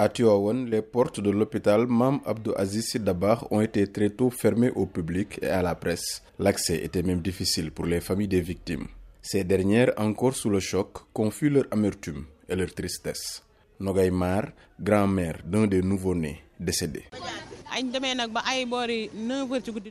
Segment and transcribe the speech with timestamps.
[0.00, 4.70] À Tuawan, les portes de l'hôpital Mam Abdou Aziz Dabar ont été très tôt fermées
[4.76, 6.22] au public et à la presse.
[6.38, 8.86] L'accès était même difficile pour les familles des victimes.
[9.20, 13.42] Ces dernières, encore sous le choc, confient leur amertume et leur tristesse.
[13.80, 14.44] Nogaïmar,
[14.80, 17.06] grand-mère d'un des nouveau-nés décédés.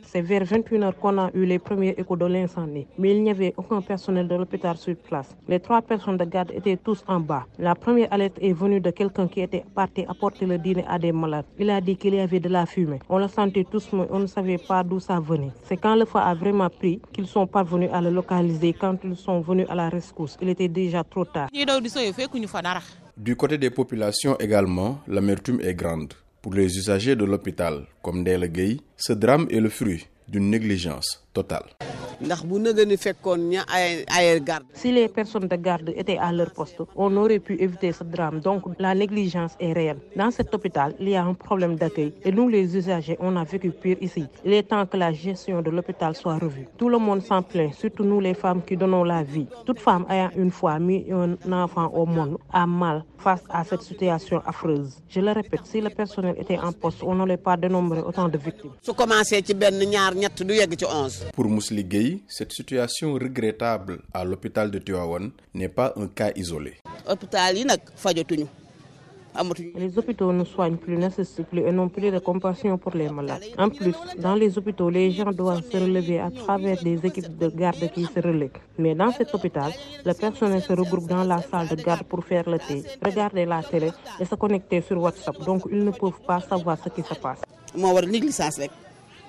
[0.03, 3.53] C'est vers 21h qu'on a eu les premiers échos de l'incendie, mais il n'y avait
[3.55, 5.35] aucun personnel de l'hôpital sur place.
[5.47, 7.45] Les trois personnes de garde étaient tous en bas.
[7.57, 11.13] La première alerte est venue de quelqu'un qui était parti apporter le dîner à des
[11.13, 11.45] malades.
[11.57, 12.99] Il a dit qu'il y avait de la fumée.
[13.07, 15.51] On le sentait tous, mais on ne savait pas d'où ça venait.
[15.63, 18.73] C'est quand le feu a vraiment pris qu'ils sont parvenus à le localiser.
[18.73, 21.47] Quand ils sont venus à la rescousse, il était déjà trop tard.
[23.15, 26.13] Du côté des populations également, l'amertume est grande.
[26.47, 31.65] Pour les usagers de l'hôpital, comme Gueye, ce drame est le fruit d'une négligence totale.
[34.73, 38.39] Si les personnes de garde étaient à leur poste, on aurait pu éviter ce drame.
[38.39, 39.99] Donc la négligence est réelle.
[40.15, 43.43] Dans cet hôpital, il y a un problème d'accueil et nous les usagers, on a
[43.43, 44.25] vécu pire ici.
[44.43, 46.67] Il est temps que la gestion de l'hôpital soit revue.
[46.77, 49.47] Tout le monde s'en plaint, surtout nous les femmes qui donnons la vie.
[49.65, 53.81] Toute femme ayant une fois mis un enfant au monde a mal face à cette
[53.81, 55.01] situation affreuse.
[55.09, 58.37] Je le répète, si le personnel était en poste, on n'aurait pas dénombré autant de
[58.37, 58.71] victimes.
[61.35, 61.83] Pour Mousli
[62.27, 66.73] Cette situation regrettable à l'hôpital de Tuawan n'est pas un cas isolé.
[69.75, 73.43] Les hôpitaux ne soignent plus, n'assistent plus et n'ont plus de compassion pour les malades.
[73.57, 77.49] En plus, dans les hôpitaux, les gens doivent se relever à travers des équipes de
[77.49, 78.59] garde qui se relèvent.
[78.79, 79.71] Mais dans cet hôpital,
[80.05, 83.61] le personnel se regroupe dans la salle de garde pour faire le thé, regarder la
[83.61, 85.37] télé et se connecter sur WhatsApp.
[85.45, 87.41] Donc, ils ne peuvent pas savoir ce qui se passe.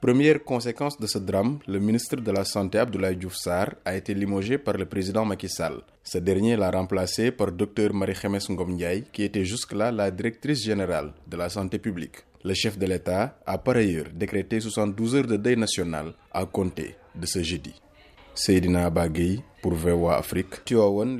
[0.00, 4.56] Première conséquence de ce drame, le ministre de la Santé Abdoulaye Diouf a été limogé
[4.56, 5.80] par le président Macky Sall.
[6.04, 8.76] Ce dernier l'a remplacé par Dr Marie-Khémesse Ngom
[9.12, 12.18] qui était jusque-là la directrice générale de la santé publique.
[12.44, 16.94] Le chef de l'État a par ailleurs décrété 72 heures de deuil national à compter
[17.16, 17.74] de ce jeudi.
[18.36, 20.64] Seydina Bagui pour VOA Afrique.